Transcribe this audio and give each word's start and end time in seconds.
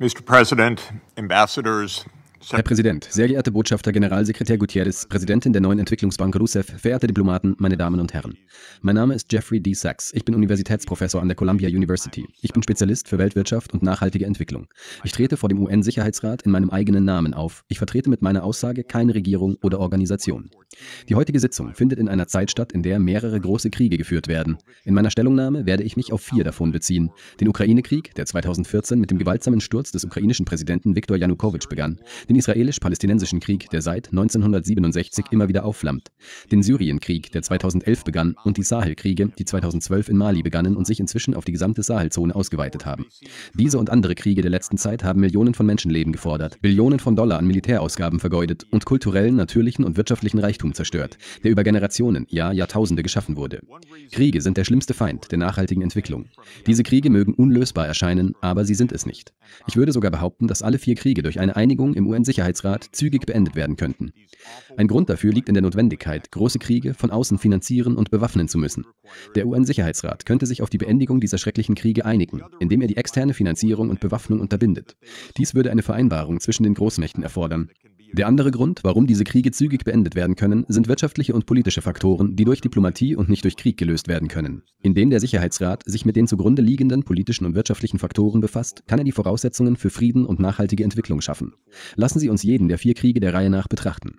Mr. 0.00 0.24
President, 0.24 0.80
ambassadors, 1.18 2.06
Herr 2.48 2.62
Präsident, 2.62 3.06
sehr 3.10 3.28
geehrte 3.28 3.52
Botschafter, 3.52 3.92
Generalsekretär 3.92 4.56
Gutierrez, 4.56 5.06
Präsidentin 5.06 5.52
der 5.52 5.60
neuen 5.60 5.78
Entwicklungsbank 5.78 6.34
RUSEF, 6.40 6.80
verehrte 6.80 7.06
Diplomaten, 7.06 7.54
meine 7.58 7.76
Damen 7.76 8.00
und 8.00 8.14
Herren. 8.14 8.38
Mein 8.80 8.94
Name 8.94 9.14
ist 9.14 9.30
Jeffrey 9.30 9.60
D. 9.60 9.74
Sachs. 9.74 10.10
Ich 10.14 10.24
bin 10.24 10.34
Universitätsprofessor 10.34 11.20
an 11.20 11.28
der 11.28 11.36
Columbia 11.36 11.68
University. 11.68 12.26
Ich 12.40 12.52
bin 12.52 12.62
Spezialist 12.62 13.08
für 13.08 13.18
Weltwirtschaft 13.18 13.74
und 13.74 13.82
nachhaltige 13.82 14.24
Entwicklung. 14.24 14.68
Ich 15.04 15.12
trete 15.12 15.36
vor 15.36 15.50
dem 15.50 15.60
UN-Sicherheitsrat 15.62 16.42
in 16.42 16.50
meinem 16.50 16.70
eigenen 16.70 17.04
Namen 17.04 17.34
auf. 17.34 17.62
Ich 17.68 17.76
vertrete 17.76 18.08
mit 18.08 18.22
meiner 18.22 18.42
Aussage 18.42 18.84
keine 18.84 19.14
Regierung 19.14 19.56
oder 19.60 19.78
Organisation. 19.78 20.50
Die 21.10 21.16
heutige 21.16 21.40
Sitzung 21.40 21.74
findet 21.74 21.98
in 21.98 22.08
einer 22.08 22.26
Zeit 22.26 22.50
statt, 22.50 22.72
in 22.72 22.82
der 22.82 23.00
mehrere 23.00 23.38
große 23.38 23.68
Kriege 23.68 23.98
geführt 23.98 24.28
werden. 24.28 24.56
In 24.84 24.94
meiner 24.94 25.10
Stellungnahme 25.10 25.66
werde 25.66 25.82
ich 25.82 25.96
mich 25.96 26.10
auf 26.10 26.22
vier 26.22 26.44
davon 26.44 26.72
beziehen. 26.72 27.10
Den 27.38 27.48
Ukraine-Krieg, 27.48 28.14
der 28.14 28.24
2014 28.24 28.98
mit 28.98 29.10
dem 29.10 29.18
gewaltsamen 29.18 29.60
Sturz 29.60 29.92
des 29.92 30.04
ukrainischen 30.04 30.46
Präsidenten 30.46 30.96
Viktor 30.96 31.18
Janukowitsch 31.18 31.68
begann 31.68 32.00
den 32.30 32.36
israelisch-palästinensischen 32.36 33.40
Krieg, 33.40 33.68
der 33.70 33.82
seit 33.82 34.08
1967 34.08 35.26
immer 35.32 35.48
wieder 35.48 35.64
aufflammt, 35.64 36.08
den 36.50 36.62
Syrienkrieg, 36.62 37.32
der 37.32 37.42
2011 37.42 38.04
begann, 38.04 38.36
und 38.44 38.56
die 38.56 38.62
Sahelkriege, 38.62 39.32
die 39.38 39.44
2012 39.44 40.08
in 40.08 40.16
Mali 40.16 40.42
begannen 40.42 40.76
und 40.76 40.86
sich 40.86 41.00
inzwischen 41.00 41.34
auf 41.34 41.44
die 41.44 41.52
gesamte 41.52 41.82
Sahelzone 41.82 42.34
ausgeweitet 42.34 42.86
haben. 42.86 43.06
Diese 43.54 43.78
und 43.78 43.90
andere 43.90 44.14
Kriege 44.14 44.42
der 44.42 44.50
letzten 44.50 44.78
Zeit 44.78 45.02
haben 45.02 45.20
Millionen 45.20 45.54
von 45.54 45.66
Menschenleben 45.66 46.12
gefordert, 46.12 46.60
Billionen 46.62 47.00
von 47.00 47.16
Dollar 47.16 47.38
an 47.38 47.46
Militärausgaben 47.46 48.20
vergeudet 48.20 48.64
und 48.70 48.84
kulturellen, 48.84 49.34
natürlichen 49.34 49.84
und 49.84 49.96
wirtschaftlichen 49.96 50.38
Reichtum 50.38 50.72
zerstört, 50.72 51.18
der 51.42 51.50
über 51.50 51.64
Generationen, 51.64 52.26
ja 52.30 52.52
Jahrtausende 52.52 53.02
geschaffen 53.02 53.36
wurde. 53.36 53.60
Kriege 54.12 54.40
sind 54.40 54.56
der 54.56 54.64
schlimmste 54.64 54.94
Feind 54.94 55.32
der 55.32 55.38
nachhaltigen 55.38 55.82
Entwicklung. 55.82 56.26
Diese 56.66 56.84
Kriege 56.84 57.10
mögen 57.10 57.34
unlösbar 57.34 57.88
erscheinen, 57.88 58.34
aber 58.40 58.64
sie 58.64 58.74
sind 58.74 58.92
es 58.92 59.04
nicht. 59.04 59.32
Ich 59.66 59.76
würde 59.76 59.92
sogar 59.92 60.12
behaupten, 60.12 60.46
dass 60.46 60.62
alle 60.62 60.78
vier 60.78 60.94
Kriege 60.94 61.22
durch 61.22 61.40
eine 61.40 61.56
Einigung 61.56 61.94
im 61.94 62.06
UN-Sicherheitsrat 62.20 62.50
Sicherheitsrat 62.50 62.88
zügig 62.92 63.26
beendet 63.26 63.56
werden 63.56 63.76
könnten. 63.76 64.12
Ein 64.76 64.88
Grund 64.88 65.08
dafür 65.08 65.32
liegt 65.32 65.48
in 65.48 65.54
der 65.54 65.62
Notwendigkeit, 65.62 66.30
große 66.30 66.58
Kriege 66.58 66.94
von 66.94 67.10
außen 67.10 67.38
finanzieren 67.38 67.96
und 67.96 68.10
bewaffnen 68.10 68.48
zu 68.48 68.58
müssen. 68.58 68.86
Der 69.34 69.46
UN-Sicherheitsrat 69.46 70.26
könnte 70.26 70.46
sich 70.46 70.62
auf 70.62 70.70
die 70.70 70.78
Beendigung 70.78 71.20
dieser 71.20 71.38
schrecklichen 71.38 71.74
Kriege 71.74 72.04
einigen, 72.04 72.42
indem 72.58 72.82
er 72.82 72.88
die 72.88 72.96
externe 72.96 73.34
Finanzierung 73.34 73.90
und 73.90 74.00
Bewaffnung 74.00 74.40
unterbindet. 74.40 74.96
Dies 75.36 75.54
würde 75.54 75.70
eine 75.70 75.82
Vereinbarung 75.82 76.40
zwischen 76.40 76.64
den 76.64 76.74
Großmächten 76.74 77.22
erfordern. 77.22 77.70
Der 78.12 78.26
andere 78.26 78.50
Grund, 78.50 78.80
warum 78.82 79.06
diese 79.06 79.22
Kriege 79.24 79.52
zügig 79.52 79.84
beendet 79.84 80.16
werden 80.16 80.34
können, 80.34 80.64
sind 80.68 80.88
wirtschaftliche 80.88 81.32
und 81.32 81.46
politische 81.46 81.80
Faktoren, 81.80 82.34
die 82.34 82.44
durch 82.44 82.60
Diplomatie 82.60 83.14
und 83.14 83.28
nicht 83.28 83.44
durch 83.44 83.56
Krieg 83.56 83.76
gelöst 83.76 84.08
werden 84.08 84.26
können. 84.26 84.62
Indem 84.82 85.10
der 85.10 85.20
Sicherheitsrat 85.20 85.84
sich 85.86 86.04
mit 86.04 86.16
den 86.16 86.26
zugrunde 86.26 86.62
liegenden 86.62 87.04
politischen 87.04 87.46
und 87.46 87.54
wirtschaftlichen 87.54 87.98
Faktoren 87.98 88.40
befasst, 88.40 88.82
kann 88.88 88.98
er 88.98 89.04
die 89.04 89.12
Voraussetzungen 89.12 89.76
für 89.76 89.90
Frieden 89.90 90.26
und 90.26 90.40
nachhaltige 90.40 90.82
Entwicklung 90.82 91.20
schaffen. 91.20 91.54
Lassen 91.94 92.18
Sie 92.18 92.28
uns 92.28 92.42
jeden 92.42 92.68
der 92.68 92.78
vier 92.78 92.94
Kriege 92.94 93.20
der 93.20 93.32
Reihe 93.32 93.50
nach 93.50 93.68
betrachten. 93.68 94.18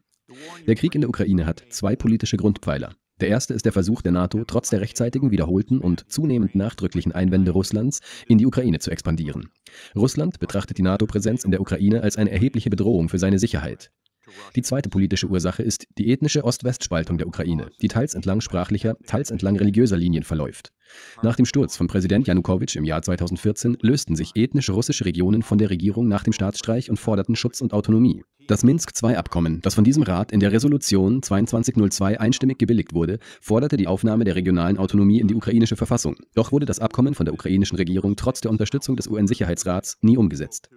Der 0.67 0.75
Krieg 0.75 0.95
in 0.95 1.01
der 1.01 1.09
Ukraine 1.09 1.45
hat 1.45 1.63
zwei 1.69 1.95
politische 1.95 2.37
Grundpfeiler. 2.37 2.93
Der 3.21 3.29
erste 3.29 3.53
ist 3.53 3.65
der 3.65 3.71
Versuch 3.71 4.01
der 4.01 4.11
NATO, 4.11 4.43
trotz 4.45 4.71
der 4.71 4.81
rechtzeitigen, 4.81 5.29
wiederholten 5.29 5.77
und 5.77 6.11
zunehmend 6.11 6.55
nachdrücklichen 6.55 7.11
Einwände 7.11 7.51
Russlands 7.51 8.01
in 8.27 8.39
die 8.39 8.47
Ukraine 8.47 8.79
zu 8.79 8.89
expandieren. 8.89 9.49
Russland 9.95 10.39
betrachtet 10.39 10.79
die 10.79 10.81
NATO-Präsenz 10.81 11.43
in 11.43 11.51
der 11.51 11.61
Ukraine 11.61 12.01
als 12.01 12.17
eine 12.17 12.31
erhebliche 12.31 12.71
Bedrohung 12.71 13.09
für 13.09 13.19
seine 13.19 13.37
Sicherheit. 13.37 13.91
Die 14.55 14.63
zweite 14.63 14.89
politische 14.89 15.27
Ursache 15.27 15.61
ist 15.61 15.87
die 15.97 16.11
ethnische 16.11 16.43
Ost-West-Spaltung 16.43 17.19
der 17.19 17.27
Ukraine, 17.27 17.69
die 17.81 17.89
teils 17.89 18.15
entlang 18.15 18.41
sprachlicher, 18.41 18.97
teils 19.05 19.29
entlang 19.29 19.55
religiöser 19.55 19.97
Linien 19.97 20.23
verläuft. 20.23 20.71
Nach 21.21 21.35
dem 21.35 21.45
Sturz 21.45 21.77
von 21.77 21.87
Präsident 21.87 22.27
Janukowitsch 22.27 22.75
im 22.75 22.83
Jahr 22.83 23.01
2014 23.01 23.77
lösten 23.81 24.15
sich 24.15 24.31
ethnisch 24.35 24.69
russische 24.69 25.05
Regionen 25.05 25.43
von 25.43 25.57
der 25.57 25.69
Regierung 25.69 26.07
nach 26.07 26.23
dem 26.23 26.33
Staatsstreich 26.33 26.89
und 26.89 26.97
forderten 26.97 27.35
Schutz 27.35 27.61
und 27.61 27.73
Autonomie. 27.73 28.23
Das 28.47 28.63
Minsk-II-Abkommen, 28.63 29.61
das 29.61 29.75
von 29.75 29.83
diesem 29.83 30.03
Rat 30.03 30.31
in 30.31 30.39
der 30.39 30.51
Resolution 30.51 31.21
2202 31.21 32.19
einstimmig 32.19 32.57
gebilligt 32.57 32.93
wurde, 32.93 33.19
forderte 33.39 33.77
die 33.77 33.87
Aufnahme 33.87 34.25
der 34.25 34.35
regionalen 34.35 34.77
Autonomie 34.77 35.21
in 35.21 35.27
die 35.27 35.35
ukrainische 35.35 35.75
Verfassung. 35.75 36.17
Doch 36.33 36.51
wurde 36.51 36.65
das 36.65 36.79
Abkommen 36.79 37.13
von 37.13 37.25
der 37.25 37.33
ukrainischen 37.33 37.77
Regierung 37.77 38.15
trotz 38.15 38.41
der 38.41 38.51
Unterstützung 38.51 38.95
des 38.95 39.07
UN-Sicherheitsrats 39.07 39.99
nie 40.01 40.17
umgesetzt. 40.17 40.69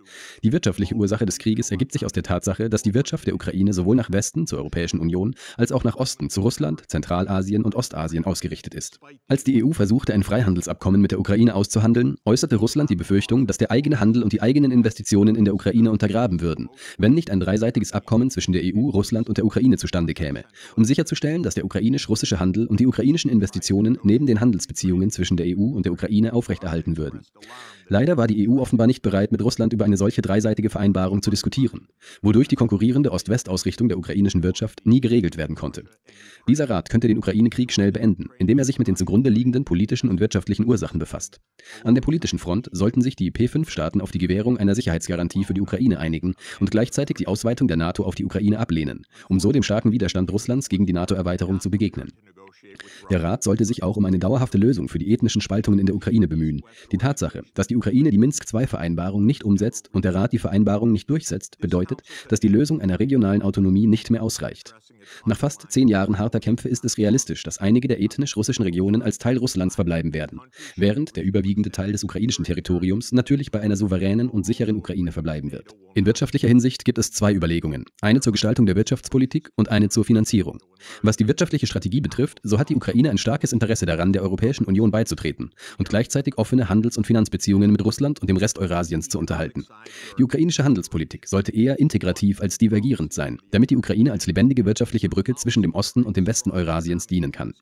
Die 0.45 0.53
wirtschaftliche 0.53 0.95
Ursache 0.95 1.27
des 1.27 1.39
Krieges 1.39 1.71
ergibt 1.71 1.93
sich 1.93 2.05
aus 2.05 2.13
der 2.13 2.23
Tatsache, 2.23 2.69
dass 2.69 2.83
die 2.83 2.95
Wirtschaft 2.95 3.27
der 3.27 3.35
Ukraine 3.35 3.73
sowohl 3.73 3.97
nach 3.97 4.13
Westen 4.13 4.47
zur 4.47 4.59
Europäischen 4.59 5.01
Union 5.01 5.35
als 5.57 5.73
auch 5.73 5.85
nach 5.85 5.97
Osten 5.97 6.31
zu 6.31 6.43
Russland, 6.43 6.85
Zentralasien 6.87 7.65
und 7.65 7.75
Ostasien 7.75 8.25
ausgerichtet 8.25 8.75
ist. 8.75 9.01
Als 9.27 9.43
die 9.43 9.65
EU 9.65 9.73
versuchte, 10.05 10.15
ein 10.15 10.23
Freihandelsabkommen 10.23 11.01
mit 11.01 11.13
der 11.13 11.19
Ukraine 11.19 11.55
auszuhandeln, 11.55 12.17
äußerte 12.27 12.57
Russland 12.57 12.91
die 12.91 12.97
Befürchtung, 12.97 13.47
dass 13.47 13.57
der 13.57 13.71
eigene 13.71 14.01
Handel 14.01 14.23
und 14.23 14.35
die 14.35 14.43
eigenen 14.43 14.71
Investitionen 14.71 15.35
in 15.35 15.47
der 15.47 15.55
Ukraine 15.55 15.91
untergraben 15.91 16.43
würden, 16.43 16.69
wenn 16.99 17.15
nicht 17.15 17.31
ein 17.31 17.41
dreiseitiges 17.41 17.93
Abkommen 17.93 18.29
zwischen 18.31 18.53
der 18.53 18.63
EU, 18.65 18.91
Russland 18.91 19.29
und 19.29 19.39
der 19.39 19.47
Ukraine 19.47 19.79
zustande 19.79 20.13
käme, 20.13 20.45
um 20.77 20.85
sicherzustellen, 20.85 21.43
dass 21.43 21.55
der 21.55 21.65
ukrainisch-russische 21.65 22.39
Handel 22.39 22.67
und 22.67 22.81
die 22.81 22.87
ukrainischen 22.87 23.31
Investitionen 23.31 23.97
neben 24.03 24.27
den 24.27 24.41
Handelsbeziehungen 24.41 25.11
zwischen 25.11 25.39
der 25.39 25.47
EU 25.47 25.73
und 25.75 25.87
der 25.87 25.93
Ukraine 25.93 26.35
aufrechterhalten 26.35 26.99
würden. 26.99 27.21
Leider 27.89 28.17
war 28.17 28.27
die 28.27 28.49
EU 28.49 28.61
offenbar 28.61 28.87
nicht 28.87 29.03
bereit, 29.03 29.33
mit 29.33 29.43
Russland 29.43 29.73
über 29.73 29.85
eine 29.85 29.97
solche 29.97 30.23
dreiseitige 30.23 30.71
Vereinbarung 30.71 31.23
zu 31.23 31.31
diskutieren, 31.31 31.89
wodurch 32.23 32.49
die 32.49 32.57
konkurrierende 32.57 33.13
Ost-West-Ausrichtung 33.13 33.89
der 33.89 33.99
ukrainischen 33.99 34.43
Wirtschaft 34.43 34.85
nie 34.85 35.01
geregelt 35.01 35.37
werden 35.37 35.57
konnte. 35.57 35.85
Dieser 36.49 36.69
Rat 36.69 36.91
könnte 36.91 37.09
den 37.09 37.19
Ukraine-Krieg 37.19 37.73
schnell 37.73 37.93
beenden, 37.93 38.29
indem 38.39 38.59
er 38.59 38.65
sich 38.65 38.79
mit 38.79 38.89
den 38.89 38.97
zugrunde 38.97 39.31
liegenden 39.31 39.65
politischen 39.65 39.94
und 40.03 40.21
wirtschaftlichen 40.21 40.67
Ursachen 40.67 40.99
befasst. 40.99 41.41
An 41.85 41.95
der 41.95 42.03
politischen 42.03 42.39
Front 42.39 42.69
sollten 42.73 43.01
sich 43.01 43.17
die 43.17 43.31
P5-Staaten 43.31 44.01
auf 44.01 44.11
die 44.11 44.19
Gewährung 44.19 44.59
einer 44.59 44.75
Sicherheitsgarantie 44.75 45.45
für 45.45 45.55
die 45.55 45.61
Ukraine 45.61 45.99
einigen 45.99 46.35
und 46.61 46.71
gleichzeitig 46.71 47.17
die 47.17 47.27
Ausweitung 47.27 47.69
der 47.69 47.77
NATO 47.77 48.05
auf 48.05 48.15
die 48.15 48.25
Ukraine 48.25 48.59
ablehnen, 48.59 49.07
um 49.29 49.41
so 49.41 49.53
dem 49.53 49.63
starken 49.63 49.93
Widerstand 49.93 50.31
Russlands 50.33 50.69
gegen 50.69 50.87
die 50.87 50.93
NATO-Erweiterung 50.93 51.61
zu 51.61 51.71
begegnen. 51.71 52.13
Der 53.11 53.23
Rat 53.23 53.43
sollte 53.43 53.65
sich 53.65 53.83
auch 53.83 53.97
um 53.97 54.05
eine 54.05 54.19
dauerhafte 54.19 54.59
Lösung 54.59 54.89
für 54.89 54.99
die 54.99 55.13
ethnischen 55.13 55.41
Spaltungen 55.41 55.79
in 55.79 55.87
der 55.87 55.95
Ukraine 55.95 56.29
bemühen. 56.29 56.63
Die 56.93 56.99
Tatsache, 56.99 57.43
dass 57.55 57.67
die 57.67 57.77
Ukraine 57.77 58.11
die 58.11 58.19
Minsk-II-Vereinbarung 58.19 59.25
nicht 59.25 59.45
umsetzt 59.45 59.91
und 59.93 60.05
der 60.05 60.15
Rat 60.15 60.33
die 60.33 60.39
Vereinbarung 60.39 60.93
nicht 60.93 61.11
durchsetzt, 61.11 61.59
bedeutet, 61.59 62.03
dass 62.29 62.41
die 62.41 62.49
Lösung 62.49 62.81
einer 62.81 63.01
regionalen 63.01 63.43
Autonomie 63.43 63.87
nicht 63.87 64.11
mehr 64.11 64.23
ausreicht. 64.23 64.75
Nach 65.27 65.37
fast 65.37 65.71
zehn 65.71 65.89
Jahren 65.89 66.19
harter 66.19 66.41
Kämpfe 66.41 66.69
ist 66.69 66.85
es 66.85 66.99
realistisch, 66.99 67.43
dass 67.43 67.59
einige 67.59 67.89
der 67.89 68.01
ethnisch 68.01 68.37
russischen 68.37 68.63
Regionen 68.63 69.03
als 69.03 69.19
Teil 69.19 69.37
Russlands 69.37 69.75
verbleiben 69.75 70.15
werden, 70.15 70.41
während 70.77 71.17
der 71.17 71.25
überwiegende 71.25 71.71
Teil 71.71 71.93
des 71.93 72.05
ukrainischen 72.05 72.45
Territoriums 72.45 73.13
natürlich 73.13 73.51
bei 73.51 73.61
einer 73.61 73.77
souveränen 73.77 74.29
und 74.29 74.47
sicheren 74.47 74.77
Ukraine 74.77 75.13
verbleiben 75.13 75.53
wird. 75.53 75.75
In 75.95 76.07
wirtschaftlicher 76.07 76.49
Hinsicht 76.49 76.85
gibt 76.85 76.99
es 76.99 77.11
zwei 77.11 77.33
Überlegungen, 77.33 77.85
eine 78.01 78.21
zur 78.21 78.33
Gestaltung 78.33 78.67
der 78.67 78.77
Wirtschaftspolitik 78.77 79.51
und 79.57 79.71
eine 79.71 79.89
zur 79.89 80.05
Finanzierung. 80.05 80.59
Was 81.03 81.17
die 81.17 81.29
wirtschaftliche 81.29 81.67
Strategie 81.67 82.01
betrifft, 82.01 82.41
so 82.43 82.59
hat 82.59 82.69
die 82.69 82.77
Ukraine 82.77 83.11
ein 83.11 83.19
starkes 83.19 83.53
Interesse 83.53 83.87
daran, 83.87 84.13
der 84.13 84.23
Europäischen 84.23 84.65
Union 84.65 84.91
beizutreten 84.91 85.51
und 85.79 85.89
gleichzeitig 85.89 86.39
offene 86.39 86.69
Handels- 86.69 86.97
und 86.97 87.07
Finanzbeziehungen 87.07 87.71
mit 87.71 87.85
Russland 87.85 88.21
und 88.21 88.29
dem 88.29 88.37
Rest 88.37 88.59
Eurasiens 88.59 89.09
zu 89.09 89.19
unterhalten. 89.19 89.67
Die 90.19 90.25
ukrainische 90.25 90.65
Handelspolitik 90.65 91.29
sollte 91.29 91.53
eher 91.53 91.79
integrativ 91.79 92.41
als 92.41 92.59
divergierend 92.59 93.13
sein, 93.13 93.39
damit 93.51 93.71
die 93.71 93.77
Ukraine 93.77 94.13
als 94.13 94.27
lebendige 94.27 94.65
wirtschaftliche 94.65 95.09
Brücke 95.09 95.35
zwischen 95.35 95.63
dem 95.63 95.75
Osten 95.75 96.03
und 96.03 96.17
dem 96.17 96.27
Westen 96.27 96.51
Eurasiens 96.51 97.07
dienen 97.07 97.33
kann. 97.33 97.55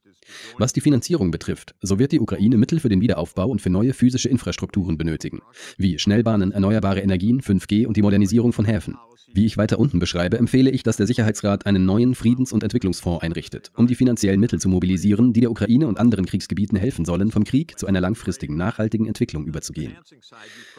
Was 0.59 0.73
die 0.73 0.81
Finanzierung 0.81 1.31
betrifft, 1.31 1.75
so 1.83 1.99
wird 1.99 2.13
die 2.13 2.21
Ukraine 2.21 2.57
Mittel 2.57 2.81
für 2.81 2.89
den 2.89 3.01
Wiederaufbau 3.01 3.49
und 3.49 3.61
für 3.61 3.71
neue 3.71 3.93
physische 3.93 4.29
Infrastrukturen 4.29 4.97
benötigen, 4.97 5.41
wie 5.77 5.99
Schnellbahnen, 5.99 6.53
erneuerbare 6.53 7.01
Energien, 7.01 7.41
5G 7.41 7.87
und 7.87 7.97
die 7.97 8.03
Modernisierung 8.03 8.53
von 8.53 8.65
Häfen. 8.65 8.97
Wie 9.35 9.47
ich 9.47 9.57
weiter 9.57 9.79
unten 9.79 9.99
beschreibe, 9.99 10.39
empfehle 10.39 10.71
ich, 10.71 10.83
dass 10.83 10.99
der 10.99 11.07
Sicherheitsrat 11.07 11.65
einen 11.65 11.87
neuen 11.87 12.15
Friedens- 12.15 12.53
und 12.53 12.63
Entwicklungsfonds 12.63 13.02
einrichtet, 13.07 13.71
um 13.77 13.87
die 13.87 13.95
finanziellen 13.95 14.41
Mittel 14.41 14.61
zu 14.61 14.69
mobilisieren, 14.69 15.33
die 15.33 15.41
der 15.41 15.51
Ukraine 15.51 15.87
und 15.87 15.99
anderen 15.99 16.27
Kriegsgebieten 16.27 16.79
helfen 16.79 17.05
sollen, 17.05 17.31
vom 17.31 17.45
Krieg 17.45 17.79
zu 17.79 17.87
einer 17.87 18.01
langfristigen, 18.01 18.57
nachhaltigen 18.57 19.07
Entwicklung 19.07 19.47
überzugehen. 19.47 19.97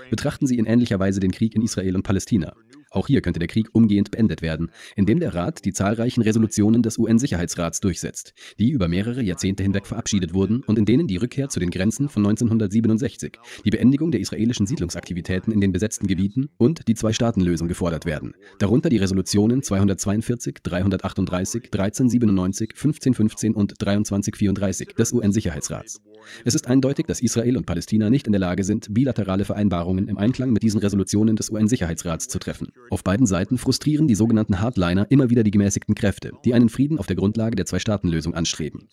Betrachten 0.10 0.48
Sie 0.48 0.58
in 0.58 0.66
ähnlicher 0.66 1.00
Weise 1.00 1.20
den 1.20 1.32
Krieg 1.32 1.56
in 1.56 1.62
Israel 1.62 1.96
und 1.96 2.04
Palästina. 2.04 2.54
Auch 2.94 3.08
hier 3.08 3.22
könnte 3.22 3.40
der 3.40 3.48
Krieg 3.48 3.70
umgehend 3.74 4.12
beendet 4.12 4.44
werden, 4.44 4.70
indem 4.96 5.20
der 5.20 5.34
Rat 5.34 5.66
die 5.66 5.74
zahlreichen 5.74 6.22
Resolutionen 6.22 6.84
des 6.84 7.00
UN-Sicherheitsrats 7.00 7.80
durchsetzt, 7.80 8.36
die 8.60 8.70
über 8.70 8.88
mehrere 8.88 9.24
Jahrzehnte 9.24 9.64
hinweg 9.64 9.88
verabschiedet 9.88 10.36
wurden 10.36 10.62
und 10.68 10.78
in 10.78 10.86
denen 10.86 11.08
die 11.08 11.18
Rückkehr 11.18 11.50
zu 11.50 11.60
den 11.60 11.72
Grenzen 11.72 12.08
von 12.08 12.24
1967, 12.24 13.40
die 13.66 13.72
Beendigung 13.72 14.12
der 14.12 14.22
israelischen 14.22 14.68
Siedlungsaktivitäten 14.68 15.52
in 15.52 15.60
den 15.60 15.72
besetzten 15.72 16.06
Gebieten 16.06 16.50
und 16.58 16.88
die 16.88 16.94
Zwei-Staaten-Lösung 16.94 17.68
gefordert 17.68 18.06
werden, 18.06 18.36
darunter 18.60 18.90
die 18.90 18.98
Resolutionen 18.98 19.64
242, 19.64 20.58
338, 20.62 21.64
1397, 21.74 22.70
1515 22.76 23.56
und 23.56 23.74
2334 23.80 24.90
des 24.90 25.14
UN-Sicherheitsrats. 25.14 26.00
Es 26.46 26.54
ist 26.54 26.68
eindeutig, 26.68 27.08
dass 27.08 27.22
Israel 27.22 27.58
und 27.58 27.66
Palästina 27.66 28.12
nicht 28.12 28.28
in 28.28 28.34
der 28.34 28.40
Lage 28.40 28.64
sind, 28.64 28.94
bilaterale 28.94 29.46
Vereinbarungen 29.46 30.08
im 30.08 30.18
Einklang 30.18 30.52
mit 30.52 30.62
diesen 30.62 30.80
Resolutionen 30.80 31.36
des 31.36 31.50
UN-Sicherheitsrats 31.50 32.28
zu 32.28 32.40
treffen. 32.40 32.68
Auf 32.90 33.04
beiden 33.04 33.26
Seiten 33.26 33.58
frustrieren 33.58 34.08
die 34.08 34.16
sogenannten 34.16 34.60
Hardliner 34.60 35.10
immer 35.10 35.30
wieder 35.30 35.44
die 35.44 35.52
gemäßigten 35.52 35.96
Kräfte, 35.96 36.32
die 36.46 36.54
einen 36.54 36.70
Frieden 36.70 37.00
auf 37.00 37.08
der 37.08 37.16
Grundlage 37.16 37.56
der 37.56 37.66
Zwei-Staaten-Lösung 37.66 38.34
anstreben. 38.34 38.88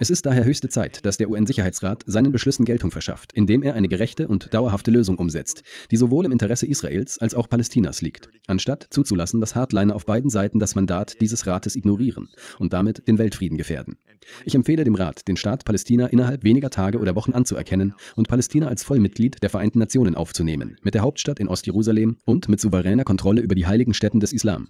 Es 0.00 0.10
ist 0.10 0.26
daher 0.26 0.44
höchste 0.44 0.68
Zeit, 0.68 1.04
dass 1.04 1.16
der 1.16 1.28
UN-Sicherheitsrat 1.28 2.04
seinen 2.06 2.30
Beschlüssen 2.30 2.64
Geltung 2.64 2.92
verschafft, 2.92 3.32
indem 3.32 3.64
er 3.64 3.74
eine 3.74 3.88
gerechte 3.88 4.28
und 4.28 4.54
dauerhafte 4.54 4.92
Lösung 4.92 5.18
umsetzt, 5.18 5.64
die 5.90 5.96
sowohl 5.96 6.24
im 6.24 6.30
Interesse 6.30 6.66
Israels 6.66 7.18
als 7.18 7.34
auch 7.34 7.48
Palästinas 7.48 8.00
liegt, 8.00 8.28
anstatt 8.46 8.86
zuzulassen, 8.90 9.40
dass 9.40 9.56
Hardliner 9.56 9.96
auf 9.96 10.06
beiden 10.06 10.30
Seiten 10.30 10.60
das 10.60 10.76
Mandat 10.76 11.20
dieses 11.20 11.48
Rates 11.48 11.74
ignorieren 11.74 12.28
und 12.60 12.72
damit 12.72 13.08
den 13.08 13.18
Weltfrieden 13.18 13.58
gefährden. 13.58 13.96
Ich 14.44 14.54
empfehle 14.54 14.84
dem 14.84 14.94
Rat, 14.94 15.26
den 15.26 15.36
Staat 15.36 15.64
Palästina 15.64 16.06
innerhalb 16.06 16.44
weniger 16.44 16.70
Tage 16.70 16.98
oder 16.98 17.16
Wochen 17.16 17.32
anzuerkennen 17.32 17.94
und 18.14 18.28
Palästina 18.28 18.68
als 18.68 18.84
Vollmitglied 18.84 19.42
der 19.42 19.50
Vereinten 19.50 19.80
Nationen 19.80 20.14
aufzunehmen, 20.14 20.76
mit 20.82 20.94
der 20.94 21.02
Hauptstadt 21.02 21.40
in 21.40 21.48
Ostjerusalem 21.48 22.18
und 22.24 22.48
mit 22.48 22.60
souveräner 22.60 23.04
Kontrolle 23.04 23.40
über 23.40 23.56
die 23.56 23.66
heiligen 23.66 23.94
Stätten 23.94 24.20
des 24.20 24.32
Islam. 24.32 24.68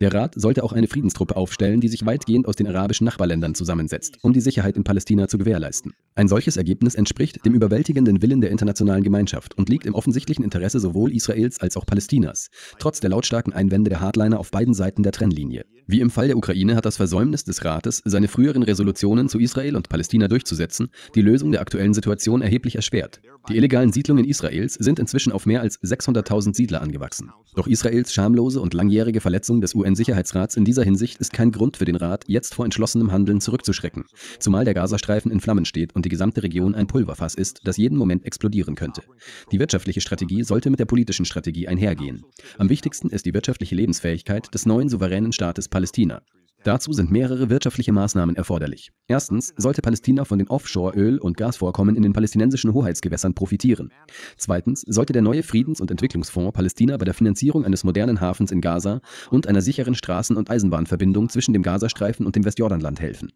Der 0.00 0.12
Rat 0.12 0.34
sollte 0.36 0.62
auch 0.62 0.72
eine 0.72 0.86
Friedenstruppe 0.86 1.36
aufstellen, 1.36 1.80
die 1.80 1.88
sich 1.88 2.06
weitgehend 2.06 2.46
aus 2.46 2.56
den 2.56 2.66
arabischen 2.66 3.04
Nachbarländern 3.04 3.54
zusammensetzt, 3.54 4.18
um 4.22 4.32
die 4.32 4.40
Sicherheit 4.40 4.63
in 4.72 4.84
Palästina 4.84 5.28
zu 5.28 5.38
gewährleisten. 5.38 5.94
Ein 6.16 6.28
solches 6.28 6.56
Ergebnis 6.56 6.94
entspricht 6.94 7.44
dem 7.44 7.54
überwältigenden 7.54 8.22
Willen 8.22 8.40
der 8.40 8.52
internationalen 8.52 9.02
Gemeinschaft 9.02 9.58
und 9.58 9.68
liegt 9.68 9.84
im 9.84 9.96
offensichtlichen 9.96 10.44
Interesse 10.44 10.78
sowohl 10.78 11.12
Israels 11.12 11.60
als 11.60 11.76
auch 11.76 11.86
Palästinas, 11.86 12.50
trotz 12.78 13.00
der 13.00 13.10
lautstarken 13.10 13.52
Einwände 13.52 13.90
der 13.90 14.00
Hardliner 14.00 14.38
auf 14.38 14.52
beiden 14.52 14.74
Seiten 14.74 15.02
der 15.02 15.10
Trennlinie. 15.10 15.64
Wie 15.88 16.00
im 16.00 16.10
Fall 16.10 16.28
der 16.28 16.36
Ukraine 16.36 16.76
hat 16.76 16.86
das 16.86 16.98
Versäumnis 16.98 17.42
des 17.42 17.64
Rates, 17.64 18.00
seine 18.04 18.28
früheren 18.28 18.62
Resolutionen 18.62 19.28
zu 19.28 19.40
Israel 19.40 19.74
und 19.74 19.88
Palästina 19.88 20.28
durchzusetzen, 20.28 20.88
die 21.16 21.20
Lösung 21.20 21.50
der 21.50 21.60
aktuellen 21.60 21.94
Situation 21.94 22.42
erheblich 22.42 22.76
erschwert. 22.76 23.20
Die 23.48 23.56
illegalen 23.56 23.92
Siedlungen 23.92 24.24
Israels 24.24 24.74
sind 24.74 24.98
inzwischen 24.98 25.32
auf 25.32 25.44
mehr 25.44 25.60
als 25.60 25.78
600.000 25.82 26.54
Siedler 26.54 26.80
angewachsen. 26.80 27.32
Doch 27.54 27.66
Israels 27.66 28.14
schamlose 28.14 28.60
und 28.60 28.72
langjährige 28.72 29.20
Verletzung 29.20 29.60
des 29.60 29.74
UN-Sicherheitsrats 29.74 30.56
in 30.56 30.64
dieser 30.64 30.84
Hinsicht 30.84 31.18
ist 31.18 31.32
kein 31.32 31.50
Grund 31.52 31.76
für 31.76 31.84
den 31.84 31.96
Rat, 31.96 32.24
jetzt 32.28 32.54
vor 32.54 32.64
entschlossenem 32.64 33.12
Handeln 33.12 33.40
zurückzuschrecken, 33.40 34.04
zumal 34.38 34.64
der 34.64 34.74
Gazastreifen 34.74 35.30
in 35.30 35.40
Flammen 35.40 35.66
steht 35.66 35.94
und 36.04 36.06
die 36.06 36.10
gesamte 36.10 36.42
Region 36.42 36.74
ein 36.74 36.86
Pulverfass 36.86 37.34
ist, 37.34 37.62
das 37.64 37.78
jeden 37.78 37.96
Moment 37.96 38.26
explodieren 38.26 38.74
könnte. 38.74 39.02
Die 39.50 39.58
wirtschaftliche 39.58 40.02
Strategie 40.02 40.42
sollte 40.42 40.68
mit 40.68 40.78
der 40.78 40.84
politischen 40.84 41.24
Strategie 41.24 41.66
einhergehen. 41.66 42.26
Am 42.58 42.68
wichtigsten 42.68 43.08
ist 43.08 43.24
die 43.24 43.32
wirtschaftliche 43.32 43.74
Lebensfähigkeit 43.74 44.52
des 44.52 44.66
neuen 44.66 44.90
souveränen 44.90 45.32
Staates 45.32 45.68
Palästina. 45.68 46.20
Dazu 46.64 46.94
sind 46.94 47.10
mehrere 47.10 47.50
wirtschaftliche 47.50 47.92
Maßnahmen 47.92 48.36
erforderlich. 48.36 48.90
Erstens 49.06 49.52
sollte 49.58 49.82
Palästina 49.82 50.24
von 50.24 50.38
den 50.38 50.48
Offshore-Öl- 50.48 51.18
und 51.18 51.36
Gasvorkommen 51.36 51.94
in 51.94 52.02
den 52.02 52.14
palästinensischen 52.14 52.72
Hoheitsgewässern 52.72 53.34
profitieren. 53.34 53.92
Zweitens 54.38 54.80
sollte 54.80 55.12
der 55.12 55.20
neue 55.20 55.42
Friedens- 55.42 55.82
und 55.82 55.90
Entwicklungsfonds 55.90 56.54
Palästina 56.54 56.96
bei 56.96 57.04
der 57.04 57.12
Finanzierung 57.12 57.66
eines 57.66 57.84
modernen 57.84 58.22
Hafens 58.22 58.50
in 58.50 58.62
Gaza 58.62 59.02
und 59.30 59.46
einer 59.46 59.60
sicheren 59.60 59.94
Straßen- 59.94 60.36
und 60.36 60.50
Eisenbahnverbindung 60.50 61.28
zwischen 61.28 61.52
dem 61.52 61.62
Gazastreifen 61.62 62.24
und 62.24 62.34
dem 62.34 62.46
Westjordanland 62.46 62.98
helfen. 62.98 63.30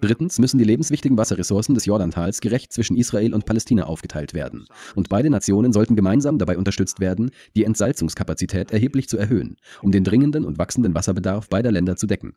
Drittens 0.00 0.38
müssen 0.38 0.56
die 0.56 0.64
lebenswichtigen 0.64 1.18
Wasserressourcen 1.18 1.74
des 1.74 1.84
Jordantals 1.84 2.40
gerecht 2.40 2.72
zwischen 2.72 2.96
Israel 2.96 3.34
und 3.34 3.44
Palästina 3.44 3.84
aufgeteilt 3.84 4.32
werden. 4.32 4.64
Und 4.94 5.10
beide 5.10 5.28
Nationen 5.28 5.74
sollten 5.74 5.96
gemeinsam 5.96 6.38
dabei 6.38 6.56
unterstützt 6.56 6.98
werden, 6.98 7.30
die 7.54 7.64
Entsalzungskapazität 7.64 8.70
erheblich 8.70 9.06
zu 9.10 9.18
erhöhen, 9.18 9.56
um 9.82 9.92
den 9.92 10.02
dringenden 10.02 10.46
und 10.46 10.56
wachsenden 10.56 10.94
Wasserbedarf 10.94 11.50
beider 11.50 11.72
Länder 11.72 11.96
zu 11.96 12.06
decken. 12.06 12.32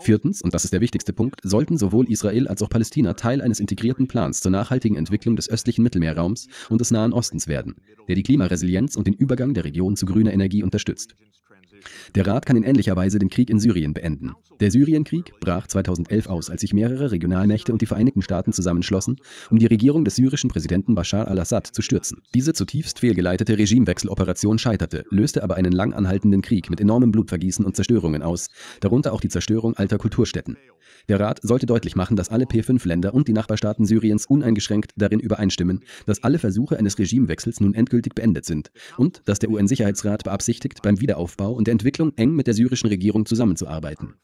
Viertens, 0.00 0.42
und 0.42 0.54
das 0.54 0.64
ist 0.64 0.72
der 0.72 0.80
wichtigste 0.80 1.12
Punkt, 1.12 1.40
sollten 1.42 1.78
sowohl 1.78 2.08
Israel 2.08 2.48
als 2.48 2.62
auch 2.62 2.68
Palästina 2.68 3.14
Teil 3.14 3.40
eines 3.40 3.60
integrierten 3.60 4.06
Plans 4.06 4.40
zur 4.40 4.50
nachhaltigen 4.50 4.96
Entwicklung 4.96 5.36
des 5.36 5.48
östlichen 5.48 5.82
Mittelmeerraums 5.82 6.48
und 6.68 6.80
des 6.80 6.90
Nahen 6.90 7.12
Ostens 7.12 7.48
werden, 7.48 7.76
der 8.08 8.14
die 8.14 8.22
Klimaresilienz 8.22 8.96
und 8.96 9.06
den 9.06 9.14
Übergang 9.14 9.54
der 9.54 9.64
Region 9.64 9.96
zu 9.96 10.06
grüner 10.06 10.32
Energie 10.32 10.62
unterstützt. 10.62 11.16
Der 12.14 12.26
Rat 12.26 12.46
kann 12.46 12.56
in 12.56 12.62
ähnlicher 12.62 12.96
Weise 12.96 13.18
den 13.18 13.30
Krieg 13.30 13.50
in 13.50 13.58
Syrien 13.58 13.94
beenden. 13.94 14.32
Der 14.60 14.70
Syrienkrieg 14.70 15.32
brach 15.40 15.66
2011 15.66 16.28
aus, 16.28 16.50
als 16.50 16.60
sich 16.60 16.72
mehrere 16.72 17.10
Regionalmächte 17.10 17.72
und 17.72 17.82
die 17.82 17.86
Vereinigten 17.86 18.22
Staaten 18.22 18.52
zusammenschlossen, 18.52 19.16
um 19.50 19.58
die 19.58 19.66
Regierung 19.66 20.04
des 20.04 20.16
syrischen 20.16 20.50
Präsidenten 20.50 20.94
Bashar 20.94 21.28
al-Assad 21.28 21.66
zu 21.66 21.82
stürzen. 21.82 22.22
Diese 22.34 22.52
zutiefst 22.52 23.00
fehlgeleitete 23.00 23.58
Regimewechseloperation 23.58 24.58
scheiterte, 24.58 25.04
löste 25.10 25.42
aber 25.42 25.56
einen 25.56 25.72
lang 25.72 25.92
anhaltenden 25.92 26.42
Krieg 26.42 26.70
mit 26.70 26.80
enormem 26.80 27.12
Blutvergießen 27.12 27.64
und 27.64 27.76
Zerstörungen 27.76 28.22
aus, 28.22 28.46
darunter 28.80 29.12
auch 29.12 29.20
die 29.20 29.28
Zerstörung 29.28 29.76
alter 29.76 29.98
Kulturstätten. 29.98 30.56
Der 31.08 31.20
Rat 31.20 31.40
sollte 31.42 31.66
deutlich 31.66 31.96
machen, 31.96 32.16
dass 32.16 32.30
alle 32.30 32.44
P5-Länder 32.44 33.14
und 33.14 33.28
die 33.28 33.32
Nachbarstaaten 33.32 33.86
Syriens 33.86 34.26
uneingeschränkt 34.26 34.92
darin 34.96 35.20
übereinstimmen, 35.20 35.84
dass 36.06 36.22
alle 36.22 36.38
Versuche 36.38 36.78
eines 36.78 36.98
Regimewechsels 36.98 37.60
nun 37.60 37.74
endgültig 37.74 38.14
beendet 38.14 38.44
sind 38.44 38.70
und 38.96 39.22
dass 39.26 39.38
der 39.38 39.50
UN-Sicherheitsrat 39.50 40.24
beabsichtigt, 40.24 40.82
beim 40.82 41.00
Wiederaufbau 41.00 41.52
und 41.52 41.66
der 41.66 41.72
Entwicklung 41.72 42.12
eng 42.16 42.32
mit 42.32 42.46
der 42.46 42.54
syrischen 42.54 42.88
Regierung 42.88 43.26
zusammenzuarbeiten. 43.26 44.14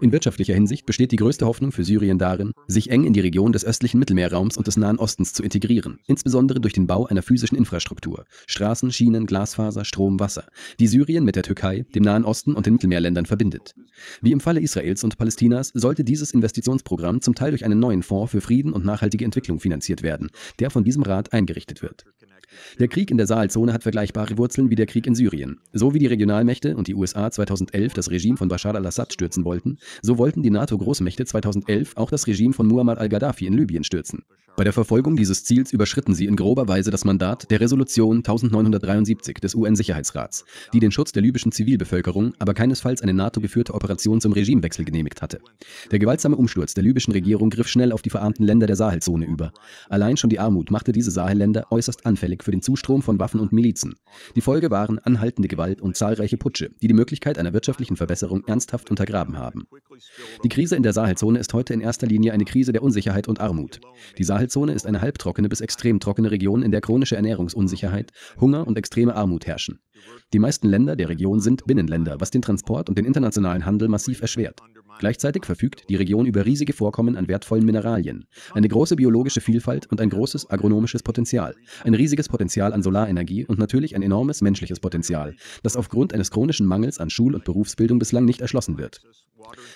In 0.00 0.12
wirtschaftlicher 0.12 0.54
Hinsicht 0.54 0.86
besteht 0.86 1.12
die 1.12 1.16
größte 1.16 1.46
Hoffnung 1.46 1.72
für 1.72 1.84
Syrien 1.84 2.18
darin, 2.18 2.52
sich 2.66 2.90
eng 2.90 3.04
in 3.04 3.12
die 3.12 3.20
Region 3.20 3.52
des 3.52 3.64
östlichen 3.64 3.98
Mittelmeerraums 3.98 4.56
und 4.56 4.66
des 4.66 4.76
Nahen 4.76 4.98
Ostens 4.98 5.32
zu 5.32 5.42
integrieren, 5.42 5.98
insbesondere 6.06 6.60
durch 6.60 6.74
den 6.74 6.86
Bau 6.86 7.06
einer 7.06 7.22
physischen 7.22 7.56
Infrastruktur, 7.56 8.24
Straßen, 8.46 8.92
Schienen, 8.92 9.26
Glasfaser, 9.26 9.84
Strom, 9.84 10.20
Wasser, 10.20 10.46
die 10.80 10.86
Syrien 10.86 11.24
mit 11.24 11.36
der 11.36 11.42
Türkei, 11.42 11.84
dem 11.94 12.02
Nahen 12.02 12.24
Osten 12.24 12.54
und 12.54 12.66
den 12.66 12.74
Mittelmeerländern 12.74 13.26
verbindet. 13.26 13.74
Wie 14.20 14.32
im 14.32 14.40
Falle 14.40 14.60
Israels 14.60 15.04
und 15.04 15.16
Palästinas 15.16 15.70
sollte 15.74 16.04
dieses 16.04 16.32
Investitionsprogramm 16.32 17.20
zum 17.20 17.34
Teil 17.34 17.50
durch 17.50 17.64
einen 17.64 17.78
neuen 17.78 18.02
Fonds 18.02 18.32
für 18.32 18.40
Frieden 18.40 18.72
und 18.72 18.84
nachhaltige 18.84 19.24
Entwicklung 19.24 19.60
finanziert 19.60 20.02
werden, 20.02 20.30
der 20.58 20.70
von 20.70 20.84
diesem 20.84 21.02
Rat 21.02 21.32
eingerichtet 21.32 21.82
wird. 21.82 22.04
Der 22.78 22.88
Krieg 22.88 23.10
in 23.10 23.16
der 23.16 23.26
Sahelzone 23.26 23.72
hat 23.72 23.82
vergleichbare 23.82 24.38
Wurzeln 24.38 24.70
wie 24.70 24.74
der 24.74 24.86
Krieg 24.86 25.06
in 25.06 25.14
Syrien. 25.14 25.60
So 25.72 25.94
wie 25.94 25.98
die 25.98 26.06
Regionalmächte 26.06 26.76
und 26.76 26.88
die 26.88 26.94
USA 26.94 27.30
2011 27.30 27.94
das 27.94 28.10
Regime 28.10 28.36
von 28.36 28.48
Bashar 28.48 28.74
al-Assad 28.74 29.12
stürzen 29.12 29.44
wollten, 29.44 29.78
so 30.02 30.18
wollten 30.18 30.42
die 30.42 30.50
NATO-Großmächte 30.50 31.24
2011 31.24 31.96
auch 31.96 32.10
das 32.10 32.26
Regime 32.26 32.54
von 32.54 32.66
Muammar 32.66 32.98
al-Gaddafi 32.98 33.46
in 33.46 33.54
Libyen 33.54 33.84
stürzen. 33.84 34.24
Bei 34.56 34.64
der 34.64 34.72
Verfolgung 34.72 35.16
dieses 35.16 35.44
Ziels 35.44 35.70
überschritten 35.70 36.14
sie 36.14 36.24
in 36.24 36.34
grober 36.34 36.66
Weise 36.66 36.90
das 36.90 37.04
Mandat 37.04 37.50
der 37.50 37.60
Resolution 37.60 38.18
1973 38.18 39.36
des 39.36 39.54
UN-Sicherheitsrats, 39.54 40.46
die 40.72 40.80
den 40.80 40.90
Schutz 40.90 41.12
der 41.12 41.22
libyschen 41.22 41.52
Zivilbevölkerung, 41.52 42.32
aber 42.38 42.54
keinesfalls 42.54 43.02
eine 43.02 43.12
NATO-geführte 43.12 43.74
Operation 43.74 44.18
zum 44.22 44.32
Regimewechsel 44.32 44.86
genehmigt 44.86 45.20
hatte. 45.20 45.40
Der 45.90 45.98
gewaltsame 45.98 46.36
Umsturz 46.36 46.72
der 46.72 46.84
libyschen 46.84 47.12
Regierung 47.12 47.50
griff 47.50 47.68
schnell 47.68 47.92
auf 47.92 48.00
die 48.00 48.08
verarmten 48.08 48.46
Länder 48.46 48.66
der 48.66 48.76
Sahelzone 48.76 49.26
über. 49.26 49.52
Allein 49.90 50.16
schon 50.16 50.30
die 50.30 50.38
Armut 50.38 50.70
machte 50.70 50.92
diese 50.92 51.10
Sahelländer 51.10 51.66
äußerst 51.70 52.06
anfällig 52.06 52.42
für 52.42 52.50
den 52.50 52.62
Zustrom 52.62 53.02
von 53.02 53.18
Waffen 53.18 53.40
und 53.40 53.52
Milizen. 53.52 53.96
Die 54.36 54.40
Folge 54.40 54.70
waren 54.70 54.98
anhaltende 54.98 55.48
Gewalt 55.48 55.82
und 55.82 55.98
zahlreiche 55.98 56.38
Putsche, 56.38 56.70
die 56.80 56.88
die 56.88 56.94
Möglichkeit 56.94 57.38
einer 57.38 57.52
wirtschaftlichen 57.52 57.96
Verbesserung 57.96 58.42
ernsthaft 58.46 58.88
untergraben 58.88 59.36
haben. 59.36 59.66
Die 60.44 60.48
Krise 60.48 60.76
in 60.76 60.82
der 60.82 60.94
Sahelzone 60.94 61.38
ist 61.38 61.52
heute 61.52 61.74
in 61.74 61.82
erster 61.82 62.06
Linie 62.06 62.32
eine 62.32 62.46
Krise 62.46 62.72
der 62.72 62.82
Unsicherheit 62.82 63.28
und 63.28 63.40
Armut. 63.40 63.80
Die 64.16 64.24
Sahelzone 64.46 64.74
ist 64.74 64.86
eine 64.86 65.00
halbtrockene 65.00 65.48
bis 65.48 65.60
extrem 65.60 65.98
trockene 65.98 66.30
Region, 66.30 66.62
in 66.62 66.70
der 66.70 66.80
chronische 66.80 67.16
Ernährungsunsicherheit, 67.16 68.12
Hunger 68.40 68.66
und 68.66 68.78
extreme 68.78 69.14
Armut 69.16 69.46
herrschen. 69.46 69.80
Die 70.32 70.38
meisten 70.38 70.68
Länder 70.68 70.94
der 70.94 71.08
Region 71.08 71.40
sind 71.40 71.66
Binnenländer, 71.66 72.20
was 72.20 72.30
den 72.30 72.42
Transport 72.42 72.88
und 72.88 72.96
den 72.96 73.06
internationalen 73.06 73.66
Handel 73.66 73.88
massiv 73.88 74.22
erschwert. 74.22 74.60
Gleichzeitig 74.98 75.44
verfügt 75.44 75.84
die 75.88 75.96
Region 75.96 76.26
über 76.26 76.46
riesige 76.46 76.72
Vorkommen 76.72 77.16
an 77.16 77.28
wertvollen 77.28 77.64
Mineralien, 77.64 78.26
eine 78.54 78.68
große 78.68 78.96
biologische 78.96 79.40
Vielfalt 79.40 79.86
und 79.90 80.00
ein 80.00 80.10
großes 80.10 80.50
agronomisches 80.50 81.02
Potenzial, 81.02 81.54
ein 81.84 81.94
riesiges 81.94 82.28
Potenzial 82.28 82.72
an 82.72 82.82
Solarenergie 82.82 83.46
und 83.46 83.58
natürlich 83.58 83.94
ein 83.94 84.02
enormes 84.02 84.40
menschliches 84.40 84.80
Potenzial, 84.80 85.34
das 85.62 85.76
aufgrund 85.76 86.14
eines 86.14 86.30
chronischen 86.30 86.66
Mangels 86.66 86.98
an 86.98 87.10
Schul- 87.10 87.34
und 87.34 87.44
Berufsbildung 87.44 87.98
bislang 87.98 88.24
nicht 88.24 88.40
erschlossen 88.40 88.78
wird. 88.78 89.00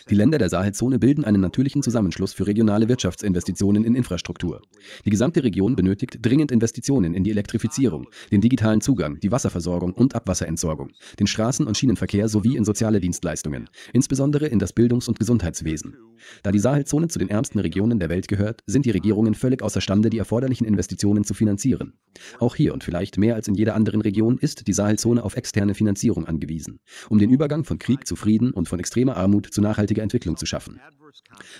Die 0.08 0.14
Länder 0.14 0.38
der 0.38 0.48
Sahelzone 0.48 0.98
bilden 0.98 1.24
einen 1.24 1.40
natürlichen 1.40 1.82
Zusammenschluss 1.82 2.32
für 2.32 2.46
regionale 2.46 2.88
Wirtschaftsinvestitionen 2.88 3.84
in 3.84 3.94
Infrastruktur. 3.94 4.62
Die 5.04 5.10
gesamte 5.10 5.44
Region 5.44 5.76
benötigt 5.76 6.18
dringend 6.20 6.50
Investitionen 6.50 7.14
in 7.14 7.22
die 7.22 7.30
Elektrifizierung, 7.30 8.08
den 8.32 8.40
digitalen 8.40 8.80
Zugang, 8.80 9.20
die 9.20 9.30
Wasserversorgung 9.30 9.92
und 9.92 10.14
Abwasserentsorgung, 10.14 10.90
den 11.18 11.26
Straßen- 11.26 11.66
und 11.66 11.76
Schienenverkehr 11.76 12.28
sowie 12.28 12.56
in 12.56 12.64
soziale 12.64 13.00
Dienstleistungen, 13.00 13.68
insbesondere 13.92 14.46
in 14.46 14.58
das 14.58 14.72
Bildungs- 14.72 15.08
und 15.10 15.18
Gesundheitswesen. 15.18 15.96
Da 16.42 16.52
die 16.52 16.58
Sahelzone 16.58 17.08
zu 17.08 17.18
den 17.18 17.30
ärmsten 17.30 17.58
Regionen 17.58 17.98
der 17.98 18.08
Welt 18.08 18.28
gehört, 18.28 18.62
sind 18.66 18.86
die 18.86 18.90
Regierungen 18.90 19.34
völlig 19.34 19.62
außerstande, 19.62 20.10
die 20.10 20.18
erforderlichen 20.18 20.66
Investitionen 20.66 21.24
zu 21.24 21.34
finanzieren. 21.34 21.94
Auch 22.38 22.56
hier 22.56 22.72
und 22.72 22.84
vielleicht 22.84 23.18
mehr 23.18 23.34
als 23.34 23.48
in 23.48 23.54
jeder 23.54 23.74
anderen 23.74 24.00
Region 24.00 24.38
ist 24.38 24.66
die 24.66 24.72
Sahelzone 24.72 25.22
auf 25.22 25.36
externe 25.36 25.74
Finanzierung 25.74 26.26
angewiesen, 26.26 26.80
um 27.08 27.18
den 27.18 27.30
Übergang 27.30 27.64
von 27.64 27.78
Krieg 27.78 28.06
zu 28.06 28.16
Frieden 28.16 28.52
und 28.52 28.68
von 28.68 28.78
extremer 28.78 29.16
Armut 29.16 29.46
zu 29.46 29.60
nachhaltiger 29.60 30.02
Entwicklung 30.02 30.36
zu 30.36 30.46
schaffen. 30.46 30.80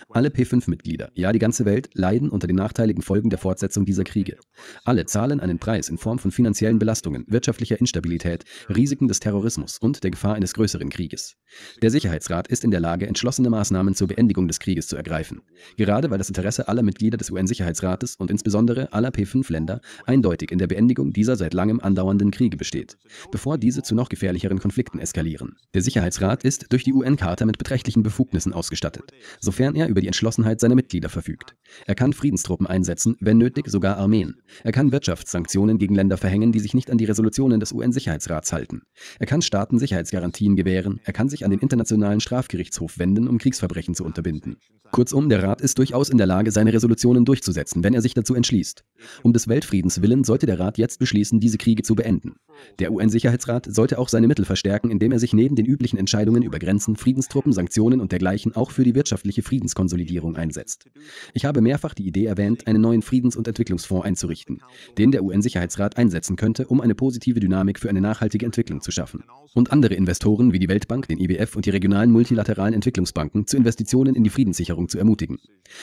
Alle 0.09 0.29
P5-Mitglieder, 0.29 1.11
ja 1.15 1.33
die 1.33 1.39
ganze 1.39 1.65
Welt, 1.65 1.91
leiden 1.95 2.31
unter 2.31 2.47
den 2.47 2.57
nachteiligen 2.57 3.03
Folgen 3.03 3.31
der 3.31 3.39
Fortsetzung 3.39 3.85
dieser 3.85 4.05
Kriege. 4.05 4.37
Alle 4.85 5.07
zahlen 5.07 5.41
einen 5.41 5.59
Preis 5.59 5.89
in 5.89 5.99
Form 5.99 6.19
von 6.19 6.31
finanziellen 6.31 6.79
Belastungen, 6.79 7.25
wirtschaftlicher 7.29 7.81
Instabilität, 7.81 8.45
Risiken 8.69 9.09
des 9.09 9.21
Terrorismus 9.21 9.79
und 9.79 10.05
der 10.05 10.11
Gefahr 10.11 10.35
eines 10.35 10.55
größeren 10.55 10.91
Krieges. 10.91 11.37
Der 11.83 11.91
Sicherheitsrat 11.91 12.49
ist 12.49 12.65
in 12.65 12.71
der 12.71 12.81
Lage, 12.81 13.07
entschlossene 13.41 13.51
Maßnahmen 13.51 13.95
zur 13.95 14.09
Beendigung 14.09 14.49
des 14.49 14.61
Krieges 14.61 14.87
zu 14.87 14.97
ergreifen. 14.97 15.43
Gerade 15.77 16.11
weil 16.11 16.19
das 16.19 16.29
Interesse 16.29 16.69
aller 16.69 16.83
Mitglieder 16.83 17.17
des 17.17 17.31
UN-Sicherheitsrates 17.31 18.17
und 18.17 18.31
insbesondere 18.31 18.93
aller 18.93 19.11
P5-Länder 19.11 19.81
eindeutig 20.05 20.51
in 20.51 20.59
der 20.59 20.67
Beendigung 20.67 21.13
dieser 21.13 21.37
seit 21.37 21.55
langem 21.55 21.81
andauernden 21.81 22.31
Kriege 22.31 22.57
besteht, 22.57 22.99
bevor 23.31 23.59
diese 23.59 23.83
zu 23.83 23.95
noch 23.95 24.09
gefährlicheren 24.09 24.59
Konflikten 24.59 24.99
eskalieren. 24.99 25.57
Der 25.75 25.83
Sicherheitsrat 25.83 26.45
ist 26.45 26.67
durch 26.71 26.85
die 26.85 26.93
UN-Charta 26.93 27.47
mit 27.47 27.59
beträchtlichen 27.59 28.03
Befugnissen 28.03 28.53
ausgestattet, 28.53 29.13
sofern 29.41 29.75
er 29.75 29.89
über 29.89 30.01
die 30.01 30.07
Entschlossenheit 30.07 30.61
seiner 30.61 30.75
Mitglieder 30.75 31.09
verfügt. 31.09 31.57
Er 31.87 31.95
kann 31.95 32.13
Friedenstruppen 32.13 32.67
einsetzen, 32.67 33.17
wenn 33.21 33.39
nötig 33.39 33.69
sogar 33.69 33.97
Armeen. 33.97 34.37
Er 34.65 34.73
kann 34.73 34.93
Wirtschaftssanktionen 34.93 35.79
gegen 35.79 35.95
Länder 35.95 36.17
verhängen, 36.17 36.53
die 36.53 36.61
sich 36.61 36.75
nicht 36.75 36.91
an 36.91 36.99
die 36.99 37.05
Resolutionen 37.07 37.61
des 37.61 37.73
UN-Sicherheitsrats 37.73 38.53
halten. 38.53 38.83
Er 39.19 39.27
kann 39.27 39.43
Staaten 39.43 39.79
Sicherheitsgarantien 39.79 40.57
gewähren. 40.57 41.01
Er 41.05 41.13
kann 41.13 41.29
sich 41.29 41.45
an 41.45 41.51
den 41.51 41.61
Internationalen 41.61 42.21
Strafgerichtshof 42.21 42.99
wenden, 42.99 43.30
um 43.31 43.39
Kriegsverbrechen 43.39 43.95
zu 43.95 44.05
unterbinden. 44.05 44.57
Kurzum, 44.91 45.29
der 45.29 45.43
Rat 45.43 45.61
ist 45.61 45.79
durchaus 45.79 46.11
in 46.11 46.19
der 46.19 46.27
Lage, 46.27 46.51
seine 46.51 46.73
Resolutionen 46.73 47.25
durchzusetzen, 47.25 47.83
wenn 47.83 47.95
er 47.95 48.03
sich 48.03 48.13
dazu 48.13 48.35
entschließt. 48.35 48.85
Um 49.23 49.33
des 49.33 49.49
Weltfriedens 49.49 50.03
willen 50.03 50.25
sollte 50.25 50.47
der 50.47 50.59
Rat 50.59 50.79
jetzt 50.79 50.99
beschließen, 50.99 51.41
diese 51.41 51.59
Kriege 51.59 51.83
zu 51.83 51.95
beenden. 51.95 52.37
Der 52.79 52.93
UN-Sicherheitsrat 52.93 53.67
sollte 53.69 53.99
auch 53.99 54.09
seine 54.09 54.27
Mittel 54.27 54.45
verstärken, 54.45 54.91
indem 54.91 55.13
er 55.13 55.19
sich 55.19 55.33
neben 55.33 55.57
den 55.57 55.67
üblichen 55.67 55.99
Entscheidungen 55.99 56.43
über 56.43 56.59
Grenzen, 56.59 56.97
Friedenstruppen, 56.97 57.53
Sanktionen 57.53 58.01
und 58.01 58.13
dergleichen 58.13 58.55
auch 58.55 58.71
für 58.71 58.85
die 58.85 58.95
wirtschaftliche 58.95 59.43
Friedenskonsolidierung 59.43 60.37
einsetzt. 60.37 60.87
Ich 61.35 61.45
habe 61.45 61.61
mehrfach 61.61 61.95
die 61.95 62.07
Idee 62.07 62.27
erwähnt, 62.27 62.67
einen 62.67 62.81
neuen 62.81 63.03
Friedens- 63.03 63.37
und 63.37 63.49
Entwicklungsfonds 63.49 64.07
einzurichten, 64.07 64.63
den 64.99 65.13
der 65.13 65.25
UN-Sicherheitsrat 65.25 65.97
einsetzen 65.97 66.37
könnte, 66.37 66.67
um 66.67 66.81
eine 66.81 66.95
positive 66.95 67.41
Dynamik 67.41 67.79
für 67.79 67.89
eine 67.89 68.01
nachhaltige 68.01 68.47
Entwicklung 68.47 68.81
zu 68.81 68.91
schaffen. 68.91 69.25
Und 69.55 69.73
andere 69.73 69.95
Investoren 69.95 70.53
wie 70.53 70.59
die 70.59 70.69
Weltbank, 70.69 71.09
den 71.09 71.19
IWF 71.19 71.57
und 71.57 71.67
die 71.67 71.71
regionalen 71.71 72.11
multilateralen 72.11 72.75
Entwicklungsbanken 72.75 73.47
zu 73.47 73.57
Investitionen 73.57 74.15
in 74.15 74.25
die 74.25 74.31
Friedenssicherung 74.31 74.89
zu 74.89 74.99
ermutigen. 74.99 75.39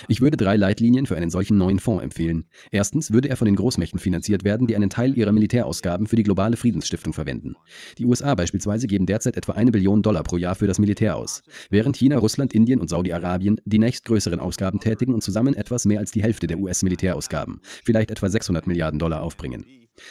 Ich 0.07 0.21
würde 0.21 0.37
drei 0.37 0.55
Leitlinien 0.55 1.05
für 1.05 1.15
einen 1.15 1.29
solchen 1.29 1.57
neuen 1.57 1.79
Fonds 1.79 2.03
empfehlen. 2.03 2.45
Erstens 2.71 3.06
würde 3.11 3.29
er 3.29 3.37
von 3.37 3.45
den 3.45 3.55
Großmächten 3.55 3.99
finanziert 3.99 4.43
werden, 4.43 4.67
die 4.67 4.75
einen 4.75 4.89
Teil 4.89 5.17
ihrer 5.17 5.31
Militärausgaben 5.31 6.07
für 6.07 6.15
die 6.15 6.23
globale 6.23 6.57
Friedensstiftung 6.57 7.13
verwenden. 7.13 7.55
Die 7.97 8.05
USA 8.05 8.35
beispielsweise 8.35 8.87
geben 8.87 9.05
derzeit 9.05 9.37
etwa 9.37 9.53
eine 9.53 9.71
Billion 9.71 10.01
Dollar 10.01 10.23
pro 10.23 10.37
Jahr 10.37 10.55
für 10.55 10.67
das 10.67 10.79
Militär 10.79 11.15
aus, 11.15 11.43
während 11.69 11.97
China, 11.97 12.17
Russland, 12.17 12.53
Indien 12.53 12.79
und 12.79 12.89
Saudi-Arabien 12.89 13.59
die 13.65 13.79
nächstgrößeren 13.79 14.39
Ausgaben 14.39 14.79
tätigen 14.79 15.13
und 15.13 15.21
zusammen 15.21 15.53
etwas 15.53 15.85
mehr 15.85 15.99
als 15.99 16.11
die 16.11 16.23
Hälfte 16.23 16.47
der 16.47 16.59
US-Militärausgaben, 16.59 17.61
vielleicht 17.83 18.11
etwa 18.11 18.29
600 18.29 18.67
Milliarden 18.67 18.99
Dollar 18.99 19.21
aufbringen. 19.21 19.65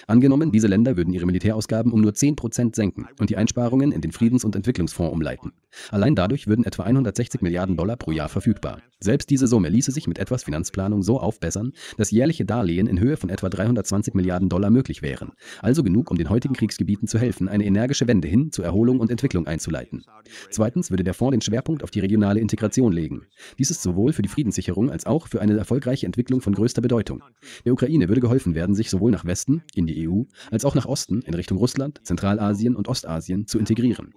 Angenommen, 0.07 0.53
diese 0.53 0.67
Länder 0.67 0.97
würden 0.97 1.13
ihre 1.13 1.27
Militärausgaben 1.27 1.93
um 1.93 2.01
nur 2.01 2.13
10% 2.13 2.75
senken 2.75 3.07
und 3.19 3.31
die 3.31 3.37
Einsparungen 3.37 3.93
in 3.93 4.01
den 4.01 4.13
Friedens- 4.13 4.45
und 4.45 4.57
Entwicklungsfonds 4.57 5.13
umleiten. 5.13 5.53
Allein 5.91 6.15
dadurch 6.15 6.47
würden 6.47 6.65
etwa 6.65 6.85
160 6.85 7.43
Milliarden 7.43 7.77
Dollar 7.77 7.97
pro 7.97 8.13
Jahr 8.13 8.29
verfügbar. 8.29 8.83
Selbst 8.99 9.29
diese 9.31 9.47
Summe 9.47 9.69
ließe 9.69 9.93
sich 9.93 10.07
mit 10.07 10.19
etwas 10.19 10.45
Finanzplanung 10.45 11.03
so 11.03 11.21
aufbessern, 11.21 11.73
dass 11.99 12.11
jährliche 12.11 12.45
Darlehen 12.45 12.87
in 12.87 12.99
Höhe 12.99 13.17
von 13.17 13.29
etwa 13.29 13.49
320 13.49 14.15
Milliarden 14.15 14.49
Dollar 14.49 14.71
möglich 14.71 15.03
wären. 15.03 15.33
Also 15.61 15.83
genug, 15.83 16.11
um 16.11 16.17
den 16.17 16.31
heutigen 16.31 16.55
Kriegsgebieten 16.55 17.07
zu 17.07 17.19
helfen, 17.19 17.49
eine 17.49 17.65
energische 17.65 18.09
Wende 18.09 18.29
hin 18.29 18.53
zur 18.53 18.65
Erholung 18.65 19.01
und 19.01 19.11
Entwicklung 19.11 19.47
einzuleiten. 19.47 20.05
Zweitens 20.51 20.91
würde 20.91 21.05
der 21.05 21.15
Fonds 21.15 21.35
den 21.35 21.41
Schwerpunkt 21.43 21.83
auf 21.83 21.91
die 21.91 22.01
regionale 22.01 22.41
Integration 22.41 22.93
legen. 22.93 23.27
Dies 23.59 23.71
ist 23.71 23.83
sowohl 23.83 24.13
für 24.13 24.23
die 24.23 24.29
Friedenssicherung 24.29 24.91
als 24.91 25.07
auch 25.07 25.29
für 25.29 25.41
eine 25.41 25.57
erfolgreiche 25.57 26.07
Entwicklung 26.07 26.41
von 26.41 26.55
größter 26.55 26.81
Bedeutung. 26.81 27.23
Der 27.65 27.73
Ukraine 27.73 28.09
würde 28.09 28.21
geholfen 28.21 28.55
werden, 28.55 28.75
sich 28.75 28.91
sowohl 28.91 29.11
nach 29.11 29.25
Westen, 29.25 29.63
in 29.77 29.87
die 29.87 30.09
EU, 30.09 30.23
als 30.51 30.65
auch 30.65 30.75
nach 30.75 30.87
Osten, 30.87 31.23
in 31.23 31.35
Richtung 31.35 31.59
Russland, 31.59 32.01
Zentralasien 32.03 32.75
und 32.75 32.89
Ostasien 32.89 33.47
zu 33.47 33.59
integrieren. 33.59 34.15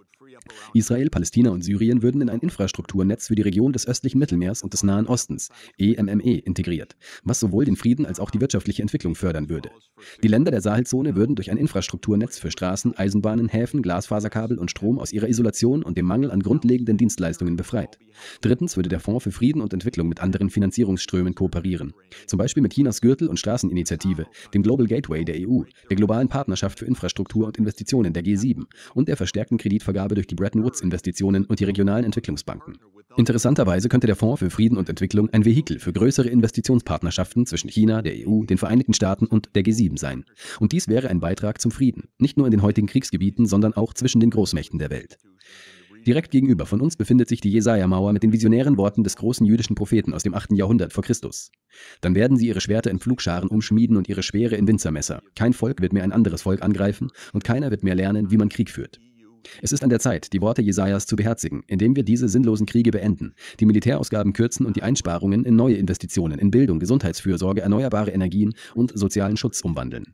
Israel, 0.74 1.10
Palästina 1.10 1.52
und 1.52 1.64
Syrien 1.64 2.02
würden 2.02 2.22
in 2.22 2.30
ein 2.30 2.40
Infrastrukturnetz 2.40 3.28
für 3.28 3.36
die 3.36 3.42
Region 3.42 3.74
des 3.74 3.88
östlichen 3.88 4.20
Mittelmeers 4.20 4.64
und 4.64 4.74
des 4.74 4.84
Nahen 4.84 5.08
Ostens, 5.08 5.50
EMME, 5.78 6.24
e, 6.24 6.36
integriert, 6.40 6.96
was 7.24 7.40
sowohl 7.40 7.66
den 7.66 7.76
Frieden 7.76 8.06
als 8.06 8.20
auch 8.20 8.32
die 8.32 8.42
wirtschaftliche 8.42 8.82
Entwicklung 8.82 9.16
fördern 9.16 9.50
würde. 9.50 9.72
Die 10.24 10.28
Länder 10.28 10.52
der 10.52 10.62
Sahelzone 10.62 11.16
würden 11.16 11.36
durch 11.36 11.52
ein 11.52 11.58
Infrastrukturnetz 11.58 12.40
für 12.40 12.52
Straßen, 12.52 12.98
Eisenbahnen, 12.98 13.50
Häfen, 13.50 13.82
Glasfaserkabel 13.82 14.58
und 14.58 14.72
Strom 14.72 15.00
aus 15.00 15.12
ihrer 15.12 15.28
Isolation 15.28 15.84
und 15.84 15.98
dem 15.98 16.06
Mangel 16.06 16.32
an 16.32 16.42
grundlegenden 16.42 16.98
Dienstleistungen 16.98 17.56
befreit. 17.56 17.98
Drittens 18.42 18.76
würde 18.76 18.90
der 18.90 19.00
Fonds 19.00 19.24
für 19.24 19.32
Frieden 19.32 19.62
und 19.62 19.74
Entwicklung 19.74 20.08
mit 20.08 20.22
anderen 20.22 20.50
Finanzierungsströmen 20.50 21.36
kooperieren, 21.36 21.94
zum 22.28 22.38
Beispiel 22.38 22.64
mit 22.64 22.74
Chinas 22.74 23.02
Gürtel- 23.02 23.28
und 23.28 23.40
Straßeninitiative, 23.40 24.28
dem 24.54 24.64
Global 24.64 24.88
Gateway 24.88 25.24
der 25.24 25.36
EU, 25.40 25.64
der 25.90 25.98
globalen 25.98 26.28
Partnerschaft 26.28 26.80
für 26.80 26.86
Infrastruktur 26.86 27.48
und 27.48 27.58
Investitionen 27.58 28.14
der 28.14 28.24
G7 28.24 28.66
und 28.94 29.08
der 29.08 29.18
verstärkten 29.18 29.58
Kreditvergabe 29.58 30.16
durch 30.16 30.28
die 30.28 30.36
Bretton 30.40 30.64
Woods-Investitionen 30.64 31.46
und 31.46 31.60
die 31.60 31.66
regionalen 31.66 32.06
Entwicklungsbanken. 32.06 32.80
Interessanterweise 33.18 33.90
könnte 33.90 34.08
der 34.08 34.16
Fonds 34.16 34.40
für 34.40 34.50
Frieden 34.50 34.78
und 34.78 34.88
Entwicklung 34.88 35.30
ein 35.32 35.44
Vehikel 35.44 35.80
für 35.80 35.92
größere 35.92 36.30
Investitionspartnerschaften 36.30 37.46
zwischen 37.46 37.70
China, 37.70 38.02
der 38.02 38.14
EU, 38.26 38.46
den 38.46 38.58
Vereinigten 38.58 38.94
Staaten 38.94 39.26
und 39.26 39.50
der 39.56 39.64
G7 39.64 40.00
sein. 40.00 40.26
Und 40.60 40.72
dies 40.72 40.88
wäre 40.88 41.10
ein 41.10 41.20
Beitrag 41.20 41.60
zum 41.60 41.72
Frieden, 41.72 42.10
nicht 42.18 42.38
nur 42.38 42.48
in 42.48 42.52
den 42.52 42.62
heutigen 42.62 42.88
Kriegsgebieten, 42.88 43.46
sondern 43.46 43.74
auch 43.74 43.94
zwischen 43.94 44.22
den 44.22 44.30
Großmächten 44.30 44.80
der 44.80 44.90
Welt. 44.90 45.18
Direkt 46.08 46.32
gegenüber 46.32 46.66
von 46.66 46.82
uns 46.82 46.96
befindet 46.96 47.28
sich 47.28 47.42
die 47.42 47.52
Jesaja-Mauer 47.52 48.14
mit 48.14 48.24
den 48.24 48.32
visionären 48.32 48.78
Worten 48.78 49.04
des 49.04 49.18
großen 49.18 49.46
jüdischen 49.46 49.76
Propheten 49.76 50.14
aus 50.14 50.24
dem 50.24 50.34
8. 50.34 50.54
Jahrhundert 50.54 50.94
vor 50.94 51.04
Christus. 51.04 51.52
Dann 52.02 52.16
werden 52.16 52.38
sie 52.38 52.48
ihre 52.48 52.62
Schwerter 52.62 52.90
in 52.90 53.00
Pflugscharen 53.00 53.50
umschmieden 53.50 53.98
und 53.98 54.08
ihre 54.08 54.24
Speere 54.24 54.56
in 54.56 54.68
Winzermesser. 54.68 55.22
Kein 55.36 55.54
Volk 55.54 55.82
wird 55.82 55.94
mehr 55.94 56.04
ein 56.04 56.14
anderes 56.14 56.44
Volk 56.44 56.62
angreifen 56.62 57.10
und 57.34 57.44
keiner 57.44 57.70
wird 57.70 57.84
mehr 57.84 57.96
lernen, 57.96 58.32
wie 58.32 58.38
man 58.38 58.50
Krieg 58.50 58.70
führt. 58.70 59.00
Es 59.62 59.72
ist 59.72 59.84
an 59.84 59.90
der 59.90 60.00
Zeit, 60.00 60.34
die 60.34 60.42
Worte 60.42 60.62
Jesajas 60.62 61.06
zu 61.06 61.16
beherzigen, 61.16 61.64
indem 61.68 61.96
wir 61.96 62.04
diese 62.04 62.30
sinnlosen 62.30 62.66
Kriege 62.66 62.92
beenden, 62.92 63.34
die 63.60 63.66
Militärausgaben 63.66 64.34
kürzen 64.34 64.66
und 64.66 64.76
die 64.76 64.84
Einsparungen 64.84 65.46
in 65.46 65.56
neue 65.56 65.76
Investitionen 65.76 66.40
in 66.40 66.52
Bildung, 66.52 66.80
Gesundheitsfürsorge, 66.80 67.62
erneuerbare 67.62 68.12
Energien 68.12 68.54
und 68.76 68.98
sozialen 68.98 69.38
Schutz 69.38 69.62
umwandeln. 69.62 70.06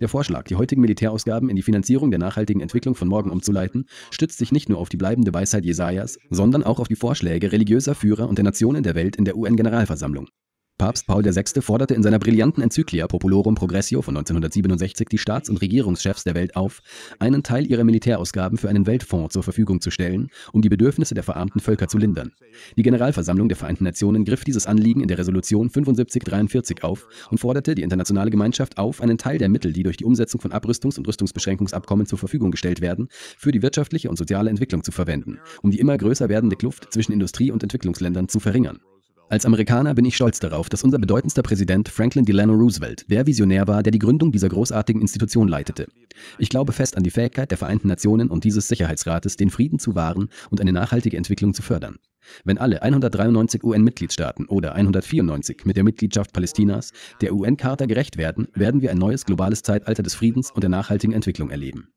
Der 0.00 0.08
Vorschlag, 0.08 0.44
die 0.44 0.56
heutigen 0.56 0.80
Militärausgaben 0.80 1.48
in 1.48 1.56
die 1.56 1.62
Finanzierung 1.62 2.10
der 2.10 2.18
nachhaltigen 2.18 2.60
Entwicklung 2.60 2.94
von 2.94 3.08
morgen 3.08 3.30
umzuleiten, 3.30 3.86
stützt 4.10 4.38
sich 4.38 4.52
nicht 4.52 4.68
nur 4.68 4.78
auf 4.78 4.88
die 4.88 4.96
bleibende 4.96 5.32
Weisheit 5.32 5.64
Jesajas, 5.64 6.18
sondern 6.30 6.64
auch 6.64 6.80
auf 6.80 6.88
die 6.88 6.96
Vorschläge 6.96 7.52
religiöser 7.52 7.94
Führer 7.94 8.28
und 8.28 8.38
der 8.38 8.44
Nationen 8.44 8.82
der 8.82 8.94
Welt 8.94 9.16
in 9.16 9.24
der 9.24 9.36
UN-Generalversammlung. 9.36 10.28
Papst 10.78 11.08
Paul 11.08 11.24
VI. 11.24 11.60
forderte 11.60 11.94
in 11.94 12.04
seiner 12.04 12.20
brillanten 12.20 12.62
Enzyklia 12.62 13.08
Populorum 13.08 13.56
Progressio 13.56 14.00
von 14.00 14.16
1967 14.16 15.08
die 15.08 15.18
Staats- 15.18 15.50
und 15.50 15.60
Regierungschefs 15.60 16.22
der 16.22 16.36
Welt 16.36 16.54
auf, 16.54 16.82
einen 17.18 17.42
Teil 17.42 17.66
ihrer 17.66 17.82
Militärausgaben 17.82 18.58
für 18.58 18.68
einen 18.68 18.86
Weltfonds 18.86 19.32
zur 19.32 19.42
Verfügung 19.42 19.80
zu 19.80 19.90
stellen, 19.90 20.30
um 20.52 20.62
die 20.62 20.68
Bedürfnisse 20.68 21.14
der 21.16 21.24
verarmten 21.24 21.60
Völker 21.60 21.88
zu 21.88 21.98
lindern. 21.98 22.30
Die 22.76 22.84
Generalversammlung 22.84 23.48
der 23.48 23.56
Vereinten 23.56 23.82
Nationen 23.82 24.24
griff 24.24 24.44
dieses 24.44 24.68
Anliegen 24.68 25.00
in 25.00 25.08
der 25.08 25.18
Resolution 25.18 25.68
7543 25.68 26.84
auf 26.84 27.08
und 27.32 27.38
forderte 27.38 27.74
die 27.74 27.82
internationale 27.82 28.30
Gemeinschaft 28.30 28.78
auf, 28.78 29.00
einen 29.00 29.18
Teil 29.18 29.38
der 29.38 29.48
Mittel, 29.48 29.72
die 29.72 29.82
durch 29.82 29.96
die 29.96 30.04
Umsetzung 30.04 30.40
von 30.40 30.52
Abrüstungs- 30.52 30.96
und 30.96 31.08
Rüstungsbeschränkungsabkommen 31.08 32.06
zur 32.06 32.20
Verfügung 32.20 32.52
gestellt 32.52 32.80
werden, 32.80 33.08
für 33.36 33.50
die 33.50 33.62
wirtschaftliche 33.62 34.10
und 34.10 34.16
soziale 34.16 34.48
Entwicklung 34.48 34.84
zu 34.84 34.92
verwenden, 34.92 35.40
um 35.60 35.72
die 35.72 35.80
immer 35.80 35.98
größer 35.98 36.28
werdende 36.28 36.54
Kluft 36.54 36.92
zwischen 36.92 37.10
Industrie- 37.10 37.50
und 37.50 37.64
Entwicklungsländern 37.64 38.28
zu 38.28 38.38
verringern. 38.38 38.78
Als 39.30 39.44
Amerikaner 39.44 39.94
bin 39.94 40.06
ich 40.06 40.16
stolz 40.16 40.40
darauf, 40.40 40.70
dass 40.70 40.84
unser 40.84 40.98
bedeutendster 40.98 41.42
Präsident 41.42 41.90
Franklin 41.90 42.24
Delano 42.24 42.54
Roosevelt 42.54 43.04
der 43.10 43.26
Visionär 43.26 43.68
war, 43.68 43.82
der 43.82 43.90
die 43.90 43.98
Gründung 43.98 44.32
dieser 44.32 44.48
großartigen 44.48 45.02
Institution 45.02 45.48
leitete. 45.48 45.86
Ich 46.38 46.48
glaube 46.48 46.72
fest 46.72 46.96
an 46.96 47.02
die 47.02 47.10
Fähigkeit 47.10 47.50
der 47.50 47.58
Vereinten 47.58 47.88
Nationen 47.88 48.30
und 48.30 48.44
dieses 48.44 48.68
Sicherheitsrates, 48.68 49.36
den 49.36 49.50
Frieden 49.50 49.78
zu 49.78 49.94
wahren 49.94 50.30
und 50.48 50.62
eine 50.62 50.72
nachhaltige 50.72 51.18
Entwicklung 51.18 51.52
zu 51.52 51.60
fördern. 51.60 51.96
Wenn 52.44 52.56
alle 52.56 52.80
193 52.80 53.62
UN-Mitgliedstaaten 53.62 54.46
oder 54.46 54.74
194 54.74 55.66
mit 55.66 55.76
der 55.76 55.84
Mitgliedschaft 55.84 56.32
Palästinas 56.32 56.92
der 57.20 57.34
UN-Charta 57.34 57.84
gerecht 57.84 58.16
werden, 58.16 58.48
werden 58.54 58.80
wir 58.80 58.90
ein 58.90 58.98
neues 58.98 59.26
globales 59.26 59.62
Zeitalter 59.62 60.02
des 60.02 60.14
Friedens 60.14 60.50
und 60.50 60.62
der 60.62 60.70
nachhaltigen 60.70 61.12
Entwicklung 61.12 61.50
erleben. 61.50 61.88